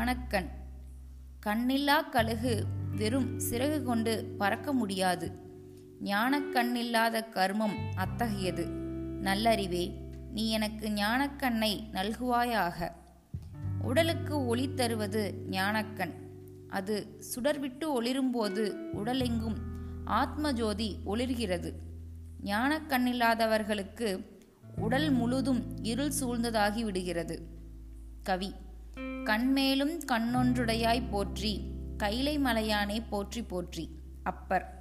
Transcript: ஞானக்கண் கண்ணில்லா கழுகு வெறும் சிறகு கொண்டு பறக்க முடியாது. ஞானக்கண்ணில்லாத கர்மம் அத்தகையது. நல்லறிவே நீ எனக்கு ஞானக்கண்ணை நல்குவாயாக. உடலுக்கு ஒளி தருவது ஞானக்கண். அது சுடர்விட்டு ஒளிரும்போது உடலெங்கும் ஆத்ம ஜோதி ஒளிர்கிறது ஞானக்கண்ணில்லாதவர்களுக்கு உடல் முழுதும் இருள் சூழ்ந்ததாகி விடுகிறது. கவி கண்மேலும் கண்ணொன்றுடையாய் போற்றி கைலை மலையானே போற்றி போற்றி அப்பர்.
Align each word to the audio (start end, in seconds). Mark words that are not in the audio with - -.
ஞானக்கண் 0.00 0.48
கண்ணில்லா 1.46 2.08
கழுகு 2.08 2.64
வெறும் 2.96 3.38
சிறகு 3.38 3.82
கொண்டு 3.82 4.34
பறக்க 4.38 4.72
முடியாது. 4.72 5.32
ஞானக்கண்ணில்லாத 6.04 7.24
கர்மம் 7.32 7.74
அத்தகையது. 7.94 8.66
நல்லறிவே 9.22 9.94
நீ 10.32 10.50
எனக்கு 10.50 10.88
ஞானக்கண்ணை 10.88 11.82
நல்குவாயாக. 11.92 12.92
உடலுக்கு 13.82 14.46
ஒளி 14.46 14.74
தருவது 14.74 15.34
ஞானக்கண். 15.50 16.12
அது 16.68 17.20
சுடர்விட்டு 17.34 17.84
ஒளிரும்போது 18.00 18.74
உடலெங்கும் 18.92 19.56
ஆத்ம 20.04 20.52
ஜோதி 20.52 20.96
ஒளிர்கிறது 21.06 21.72
ஞானக்கண்ணில்லாதவர்களுக்கு 22.44 24.24
உடல் 24.76 25.10
முழுதும் 25.10 25.84
இருள் 25.84 26.12
சூழ்ந்ததாகி 26.20 26.82
விடுகிறது. 26.82 27.58
கவி 28.22 28.54
கண்மேலும் 28.98 30.00
கண்ணொன்றுடையாய் 30.12 31.08
போற்றி 31.10 31.64
கைலை 31.96 32.38
மலையானே 32.38 33.00
போற்றி 33.08 33.42
போற்றி 33.42 33.90
அப்பர். 34.22 34.79